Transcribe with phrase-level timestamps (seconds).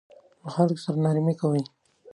[0.43, 1.61] له خلکو سره نرمي کوئ